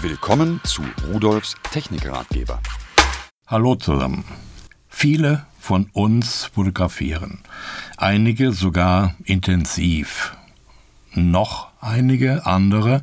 [0.00, 2.60] Willkommen zu Rudolfs Technikratgeber.
[3.48, 4.22] Hallo zusammen.
[4.88, 7.40] Viele von uns fotografieren,
[7.96, 10.36] einige sogar intensiv.
[11.14, 13.02] Noch einige andere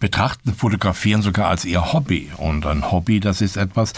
[0.00, 2.32] betrachten Fotografieren sogar als ihr Hobby.
[2.36, 3.92] Und ein Hobby, das ist etwas,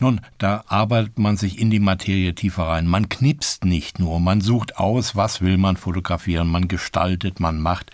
[0.00, 2.86] nun, da arbeitet man sich in die Materie tiefer rein.
[2.86, 7.90] Man knipst nicht nur, man sucht aus, was will man fotografieren, man gestaltet, man macht.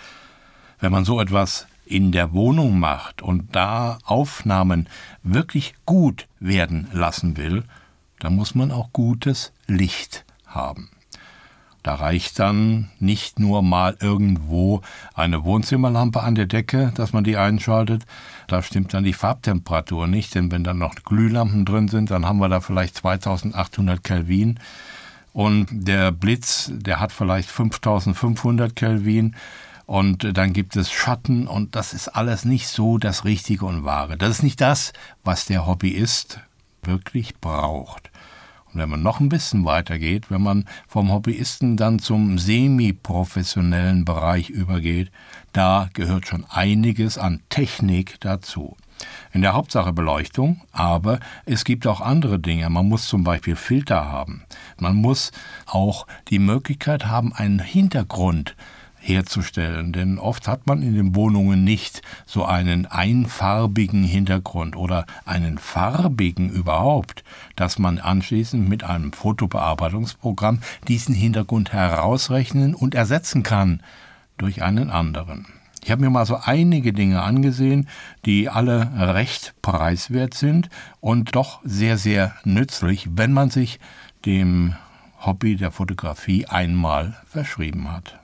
[0.78, 4.88] Wenn man so etwas in der Wohnung macht und da Aufnahmen
[5.22, 7.64] wirklich gut werden lassen will,
[8.18, 10.90] dann muss man auch gutes Licht haben.
[11.82, 14.82] Da reicht dann nicht nur mal irgendwo
[15.14, 18.04] eine Wohnzimmerlampe an der Decke, dass man die einschaltet.
[18.46, 22.40] Da stimmt dann die Farbtemperatur nicht, denn wenn dann noch Glühlampen drin sind, dann haben
[22.40, 24.58] wir da vielleicht 2800 Kelvin.
[25.32, 29.36] Und der Blitz, der hat vielleicht 5500 Kelvin.
[29.88, 34.18] Und dann gibt es Schatten und das ist alles nicht so das Richtige und Wahre.
[34.18, 34.92] Das ist nicht das,
[35.24, 36.40] was der Hobbyist
[36.82, 38.10] wirklich braucht.
[38.66, 44.50] Und wenn man noch ein bisschen weitergeht, wenn man vom Hobbyisten dann zum semi-professionellen Bereich
[44.50, 45.10] übergeht,
[45.54, 48.76] da gehört schon einiges an Technik dazu.
[49.32, 52.68] In der Hauptsache Beleuchtung, aber es gibt auch andere Dinge.
[52.68, 54.42] Man muss zum Beispiel Filter haben.
[54.78, 55.32] Man muss
[55.64, 58.54] auch die Möglichkeit haben, einen Hintergrund
[59.00, 59.92] herzustellen.
[59.92, 66.50] Denn oft hat man in den Wohnungen nicht so einen einfarbigen Hintergrund oder einen farbigen
[66.50, 67.24] überhaupt,
[67.56, 73.82] dass man anschließend mit einem Fotobearbeitungsprogramm diesen Hintergrund herausrechnen und ersetzen kann
[74.36, 75.46] durch einen anderen.
[75.84, 77.88] Ich habe mir mal so einige Dinge angesehen,
[78.24, 80.68] die alle recht preiswert sind
[81.00, 83.80] und doch sehr, sehr nützlich, wenn man sich
[84.26, 84.74] dem
[85.20, 88.18] Hobby der Fotografie einmal verschrieben hat.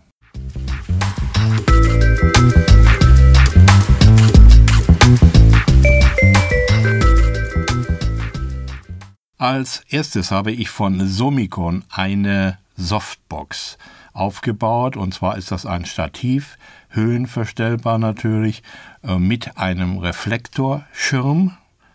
[9.38, 13.76] Als erstes habe ich von Somicon eine Softbox
[14.14, 14.96] aufgebaut.
[14.96, 16.56] Und zwar ist das ein Stativ,
[16.88, 18.62] höhenverstellbar natürlich,
[19.02, 21.52] äh, mit einem Reflektorschirm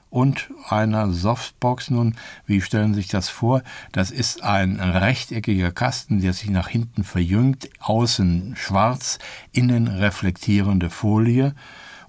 [0.10, 1.92] und einer Softbox.
[1.92, 2.16] Nun,
[2.46, 3.62] wie stellen Sie sich das vor?
[3.92, 9.20] Das ist ein rechteckiger Kasten, der sich nach hinten verjüngt, außen schwarz,
[9.52, 11.54] innen reflektierende Folie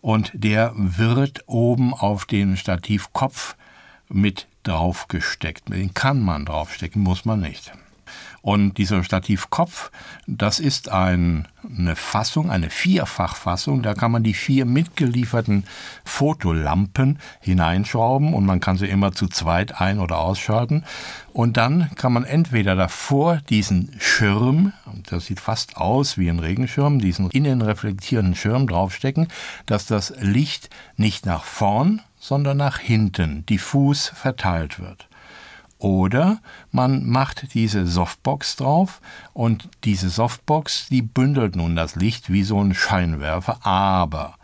[0.01, 3.57] und der wird oben auf den Stativkopf
[4.09, 5.69] mit draufgesteckt.
[5.69, 7.73] Den kann man draufstecken, muss man nicht.
[8.43, 9.91] Und dieser Stativkopf,
[10.27, 13.83] das ist ein, eine Fassung, eine Vierfachfassung.
[13.83, 15.65] Da kann man die vier mitgelieferten
[16.05, 20.85] Fotolampen hineinschrauben und man kann sie immer zu zweit ein- oder ausschalten.
[21.33, 24.73] Und dann kann man entweder davor diesen Schirm,
[25.09, 29.29] das sieht fast aus wie ein Regenschirm, diesen innen reflektierenden Schirm draufstecken,
[29.67, 35.10] dass das Licht nicht nach vorn, sondern nach hinten diffus verteilt wird.
[35.81, 39.01] Oder man macht diese Softbox drauf
[39.33, 44.35] und diese Softbox, die bündelt nun das Licht wie so ein Scheinwerfer, aber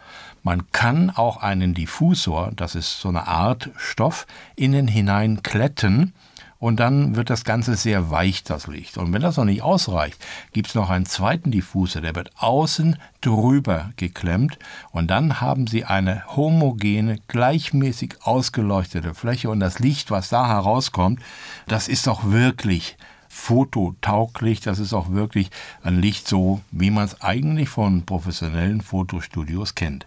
[0.43, 6.15] man kann auch einen Diffusor, das ist so eine Art Stoff, innen hinein kletten
[6.59, 8.99] und dann wird das Ganze sehr weich, das Licht.
[8.99, 12.97] Und wenn das noch nicht ausreicht, gibt es noch einen zweiten Diffuser, der wird außen
[13.21, 14.59] drüber geklemmt
[14.91, 21.21] und dann haben Sie eine homogene, gleichmäßig ausgeleuchtete Fläche und das Licht, was da herauskommt,
[21.67, 22.97] das ist auch wirklich
[23.37, 24.61] fototauglich.
[24.61, 25.51] Das ist auch wirklich
[25.83, 30.07] ein Licht so, wie man es eigentlich von professionellen Fotostudios kennt.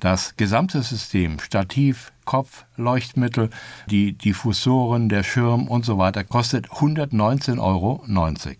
[0.00, 3.50] Das gesamte System, Stativ, Kopf, Leuchtmittel,
[3.90, 8.59] die Diffusoren, der Schirm und so weiter, kostet 119,90 Euro.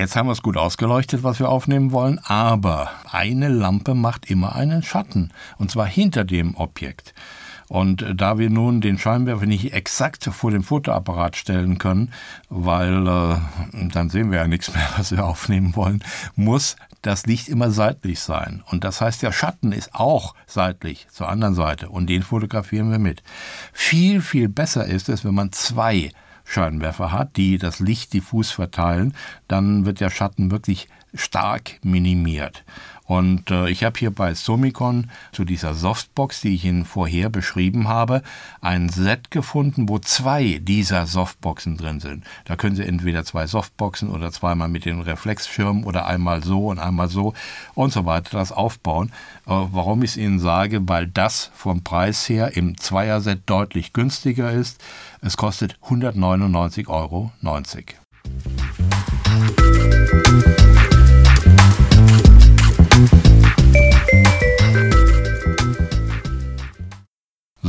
[0.00, 4.56] Jetzt haben wir es gut ausgeleuchtet, was wir aufnehmen wollen, aber eine Lampe macht immer
[4.56, 7.12] einen Schatten, und zwar hinter dem Objekt.
[7.68, 12.14] Und da wir nun den Scheinwerfer nicht exakt vor den Fotoapparat stellen können,
[12.48, 13.36] weil äh,
[13.92, 16.02] dann sehen wir ja nichts mehr, was wir aufnehmen wollen,
[16.34, 18.62] muss das Licht immer seitlich sein.
[18.70, 22.98] Und das heißt, der Schatten ist auch seitlich zur anderen Seite und den fotografieren wir
[22.98, 23.22] mit.
[23.74, 26.10] Viel, viel besser ist es, wenn man zwei
[26.50, 29.14] Scheinwerfer hat, die das Licht diffus verteilen,
[29.46, 32.64] dann wird der Schatten wirklich stark minimiert.
[33.10, 37.88] Und äh, ich habe hier bei Somicon zu dieser Softbox, die ich Ihnen vorher beschrieben
[37.88, 38.22] habe,
[38.60, 42.22] ein Set gefunden, wo zwei dieser Softboxen drin sind.
[42.44, 46.78] Da können Sie entweder zwei Softboxen oder zweimal mit den Reflexschirmen oder einmal so und
[46.78, 47.34] einmal so
[47.74, 49.10] und so weiter das aufbauen.
[49.44, 54.52] Äh, warum ich es Ihnen sage, weil das vom Preis her im Zweierset deutlich günstiger
[54.52, 54.80] ist.
[55.20, 57.32] Es kostet 199,90 Euro.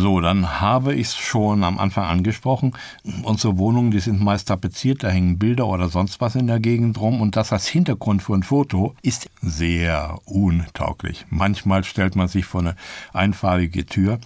[0.01, 2.74] So, dann habe ich es schon am Anfang angesprochen.
[3.21, 7.00] Unsere Wohnungen, die sind meist tapeziert, da hängen Bilder oder sonst was in der Gegend
[7.00, 11.27] rum und das als Hintergrund für ein Foto ist sehr untauglich.
[11.30, 12.75] Manchmal stellt man sich vor eine
[13.13, 14.18] einfarbige Tür.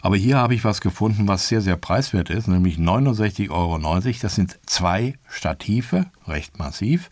[0.00, 3.78] Aber hier habe ich was gefunden, was sehr, sehr preiswert ist, nämlich 69,90 Euro.
[4.22, 7.10] Das sind zwei Stative, recht massiv,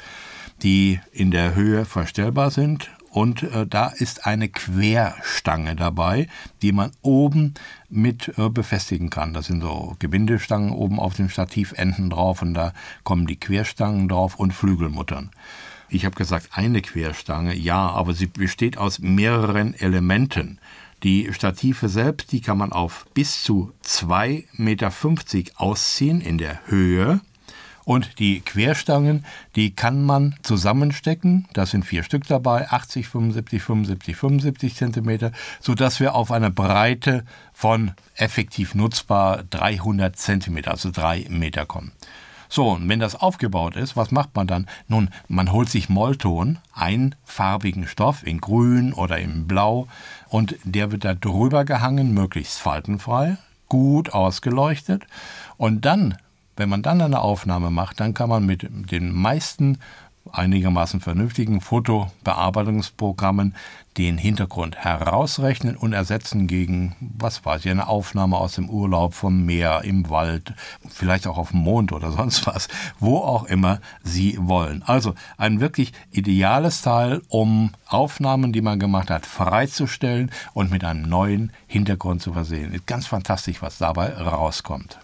[0.63, 2.89] die in der Höhe verstellbar sind
[3.19, 6.29] und äh, da ist eine Querstange dabei,
[6.63, 7.55] die man oben
[7.89, 9.35] mit äh, befestigen kann.
[9.35, 12.73] Das sind so Gewindestangen oben auf dem Stativenden drauf und da
[13.03, 15.31] kommen die Querstangen drauf und Flügelmuttern.
[15.89, 20.61] Ich habe gesagt, eine Querstange, ja, aber sie besteht aus mehreren Elementen.
[21.03, 24.93] Die Stative selbst, die kann man auf bis zu 2,50 Meter
[25.57, 27.21] ausziehen in der Höhe.
[27.89, 29.25] Und die Querstangen,
[29.57, 31.49] die kann man zusammenstecken.
[31.55, 37.25] Da sind vier Stück dabei, 80, 75, 75, 75 Zentimeter, sodass wir auf eine Breite
[37.55, 41.93] von effektiv nutzbar 300 Zentimeter, also drei Meter kommen.
[42.51, 44.67] So, und wenn das aufgebaut ist, was macht man dann?
[44.89, 49.89] Nun, man holt sich Mollton, einfarbigen Stoff in grün oder in blau,
[50.29, 55.07] und der wird da drüber gehangen, möglichst faltenfrei, gut ausgeleuchtet.
[55.57, 56.19] Und dann
[56.59, 59.79] wenn man dann eine Aufnahme macht, dann kann man mit den meisten
[60.33, 63.55] einigermaßen vernünftigen Fotobearbeitungsprogrammen
[63.97, 69.45] den Hintergrund herausrechnen und ersetzen gegen, was weiß ich, eine Aufnahme aus dem Urlaub vom
[69.47, 70.55] Meer, im Wald,
[70.89, 72.69] vielleicht auch auf dem Mond oder sonst was,
[73.01, 74.83] wo auch immer Sie wollen.
[74.83, 81.03] Also ein wirklich ideales Teil, um Aufnahmen, die man gemacht hat, freizustellen und mit einem
[81.03, 82.81] neuen Hintergrund zu versehen.
[82.87, 84.99] Ganz fantastisch, was dabei rauskommt.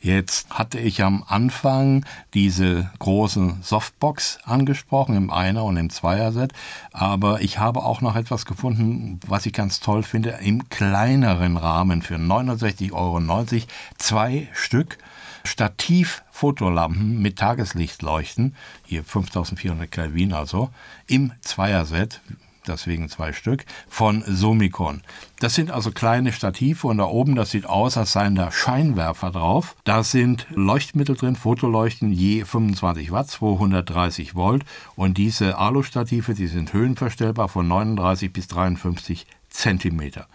[0.00, 2.04] Jetzt hatte ich am Anfang
[2.34, 6.52] diese große Softbox angesprochen, im Einer- und im Zweierset,
[6.92, 12.02] aber ich habe auch noch etwas gefunden, was ich ganz toll finde, im kleineren Rahmen
[12.02, 13.20] für 69,90 Euro,
[13.96, 14.98] zwei Stück
[15.44, 18.54] Stativ-Fotolampen mit Tageslichtleuchten,
[18.84, 20.70] hier 5400 Kelvin also,
[21.06, 22.20] im Zweierset,
[22.66, 25.02] deswegen zwei Stück, von Somicon.
[25.40, 29.30] Das sind also kleine Stative und da oben, das sieht aus, als seien da Scheinwerfer
[29.30, 29.76] drauf.
[29.84, 34.64] Da sind Leuchtmittel drin, Fotoleuchten je 25 Watt, 230 Volt
[34.96, 40.26] und diese Alu-Stative, die sind höhenverstellbar von 39 bis 53 Zentimeter.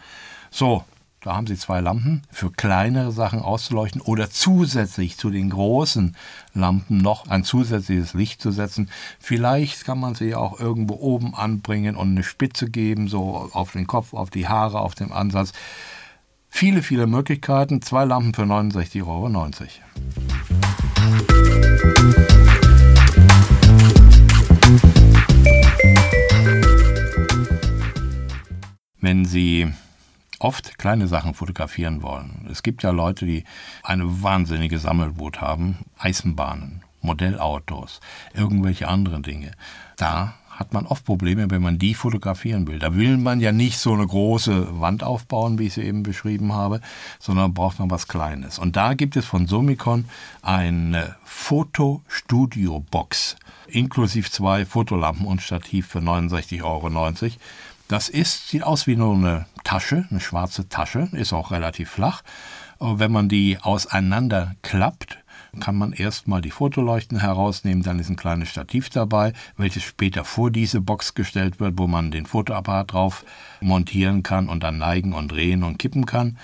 [0.52, 0.84] So,
[1.22, 6.16] da haben Sie zwei Lampen für kleinere Sachen auszuleuchten oder zusätzlich zu den großen
[6.54, 8.90] Lampen noch ein zusätzliches Licht zu setzen.
[9.20, 13.88] Vielleicht kann man sie auch irgendwo oben anbringen und eine Spitze geben, so auf den
[13.88, 15.54] Kopf, auf die Haare, auf den Ansatz.
[16.50, 17.82] Viele, viele Möglichkeiten.
[17.82, 19.28] Zwei Lampen für 69,90 Euro.
[29.00, 29.72] Wenn Sie
[30.40, 32.48] oft kleine Sachen fotografieren wollen.
[32.52, 33.44] Es gibt ja Leute, die
[33.84, 38.00] eine wahnsinnige Sammelwut haben, Eisenbahnen, Modellautos,
[38.34, 39.52] irgendwelche anderen Dinge.
[39.98, 42.80] Da hat man oft Probleme, wenn man die fotografieren will.
[42.80, 46.54] Da will man ja nicht so eine große Wand aufbauen, wie ich sie eben beschrieben
[46.54, 46.82] habe,
[47.20, 48.58] sondern braucht man was Kleines.
[48.58, 50.06] Und da gibt es von Somicon
[50.42, 53.36] eine Fotostudio-Box,
[53.68, 56.90] inklusive zwei Fotolampen und Stativ für 69,90 Euro.
[57.88, 62.22] Das ist, sieht aus wie nur eine Tasche, eine schwarze Tasche, ist auch relativ flach.
[62.80, 65.20] Wenn man die auseinander klappt,
[65.62, 70.52] kann man erstmal die Fotoleuchten herausnehmen, dann ist ein kleines Stativ dabei, welches später vor
[70.52, 73.24] diese Box gestellt wird, wo man den Fotoapparat drauf
[73.62, 76.38] montieren kann und dann neigen und drehen und kippen kann.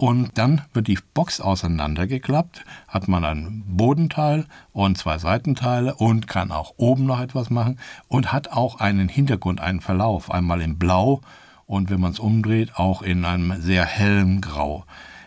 [0.00, 6.52] Und dann wird die Box auseinandergeklappt, hat man ein Bodenteil und zwei Seitenteile und kann
[6.52, 11.20] auch oben noch etwas machen und hat auch einen Hintergrund, einen Verlauf, einmal in Blau
[11.66, 14.84] und wenn man es umdreht, auch in einem sehr hellen Grau.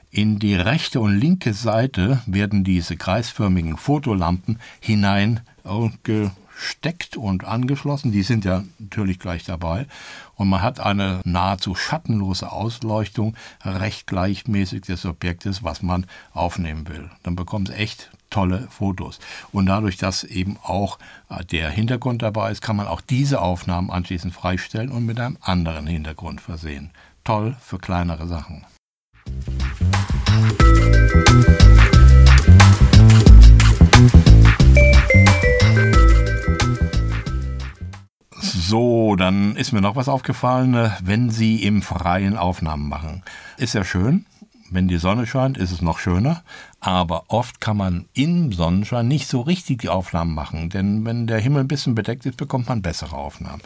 [0.10, 5.42] In die rechte und linke Seite werden diese kreisförmigen Fotolampen hinein
[6.62, 8.12] gesteckt und angeschlossen.
[8.12, 9.88] Die sind ja natürlich gleich dabei.
[10.36, 17.10] Und man hat eine nahezu schattenlose Ausleuchtung recht gleichmäßig des Objektes, was man aufnehmen will.
[17.24, 19.20] Dann bekommt es echt tolle Fotos.
[19.52, 21.00] Und dadurch, dass eben auch
[21.30, 25.38] äh, der Hintergrund dabei ist, kann man auch diese Aufnahmen anschließend freistellen und mit einem
[25.42, 26.92] anderen Hintergrund versehen.
[27.24, 28.66] Toll für kleinere Sachen.
[38.72, 43.22] So, dann ist mir noch was aufgefallen, äh, wenn Sie im Freien Aufnahmen machen.
[43.58, 44.26] Ist ja schön.
[44.70, 46.42] Wenn die Sonne scheint, ist es noch schöner.
[46.80, 50.70] Aber oft kann man im Sonnenschein nicht so richtig die Aufnahmen machen.
[50.70, 53.62] Denn wenn der Himmel ein bisschen bedeckt ist, bekommt man bessere Aufnahmen.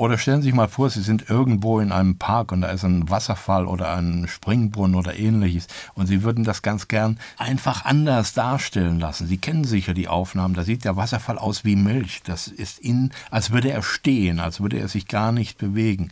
[0.00, 2.84] Oder stellen Sie sich mal vor, Sie sind irgendwo in einem Park und da ist
[2.84, 8.32] ein Wasserfall oder ein Springbrunnen oder ähnliches und Sie würden das ganz gern einfach anders
[8.32, 9.26] darstellen lassen.
[9.26, 12.22] Sie kennen sicher die Aufnahmen, da sieht der Wasserfall aus wie Milch.
[12.24, 16.10] Das ist Ihnen, als würde er stehen, als würde er sich gar nicht bewegen.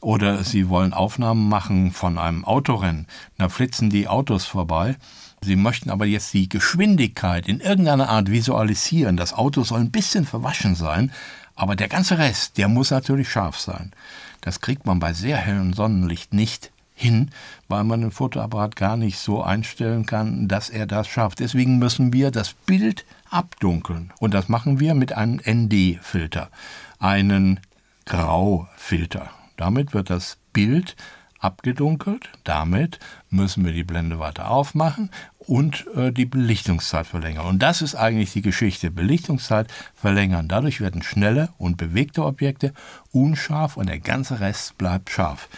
[0.00, 4.96] Oder Sie wollen Aufnahmen machen von einem Autorennen, da flitzen die Autos vorbei.
[5.44, 9.16] Sie möchten aber jetzt die Geschwindigkeit in irgendeiner Art visualisieren.
[9.16, 11.10] Das Auto soll ein bisschen verwaschen sein,
[11.54, 13.92] aber der ganze Rest, der muss natürlich scharf sein.
[14.40, 17.30] Das kriegt man bei sehr hellem Sonnenlicht nicht hin,
[17.68, 21.40] weil man den Fotoapparat gar nicht so einstellen kann, dass er das schafft.
[21.40, 24.12] Deswegen müssen wir das Bild abdunkeln.
[24.18, 26.50] Und das machen wir mit einem ND-Filter,
[26.98, 27.60] einen
[28.04, 29.30] Graufilter.
[29.56, 30.96] Damit wird das Bild
[31.42, 32.30] abgedunkelt.
[32.44, 32.98] Damit
[33.30, 37.46] müssen wir die Blende weiter aufmachen und äh, die Belichtungszeit verlängern.
[37.46, 38.90] Und das ist eigentlich die Geschichte.
[38.90, 40.48] Belichtungszeit verlängern.
[40.48, 42.72] Dadurch werden schnelle und bewegte Objekte
[43.10, 45.48] unscharf und der ganze Rest bleibt scharf.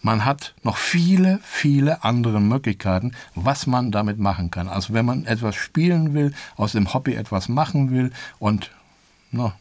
[0.00, 4.68] Man hat noch viele, viele andere Möglichkeiten, was man damit machen kann.
[4.68, 8.70] Also wenn man etwas spielen will, aus dem Hobby etwas machen will und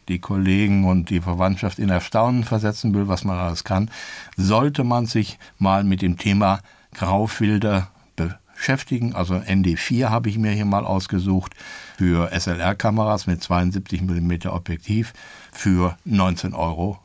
[0.07, 3.89] die Kollegen und die Verwandtschaft in Erstaunen versetzen will, was man alles kann,
[4.37, 6.59] sollte man sich mal mit dem Thema
[6.93, 9.13] Graufilter beschäftigen.
[9.13, 11.53] Also ND4 habe ich mir hier mal ausgesucht
[11.97, 15.13] für SLR-Kameras mit 72 mm Objektiv
[15.51, 16.99] für 19,90 Euro.